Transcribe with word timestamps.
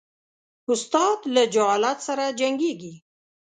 استاد 0.71 1.19
له 1.33 1.43
جهالت 1.53 1.97
سره 2.07 2.25
جنګیږي. 2.39 2.93